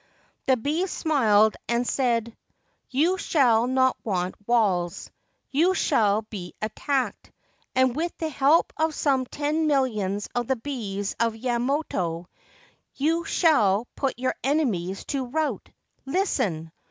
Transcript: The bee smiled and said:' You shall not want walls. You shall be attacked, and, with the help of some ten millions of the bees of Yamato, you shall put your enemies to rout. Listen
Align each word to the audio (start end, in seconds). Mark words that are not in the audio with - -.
The 0.47 0.57
bee 0.57 0.87
smiled 0.87 1.55
and 1.69 1.87
said:' 1.87 2.35
You 2.89 3.19
shall 3.19 3.67
not 3.67 3.95
want 4.03 4.33
walls. 4.47 5.11
You 5.51 5.75
shall 5.75 6.23
be 6.23 6.55
attacked, 6.59 7.31
and, 7.75 7.95
with 7.95 8.11
the 8.17 8.29
help 8.29 8.73
of 8.77 8.95
some 8.95 9.27
ten 9.27 9.67
millions 9.67 10.27
of 10.33 10.47
the 10.47 10.55
bees 10.55 11.15
of 11.19 11.35
Yamato, 11.35 12.27
you 12.95 13.25
shall 13.25 13.87
put 13.95 14.17
your 14.17 14.33
enemies 14.43 15.05
to 15.05 15.23
rout. 15.27 15.69
Listen 16.07 16.71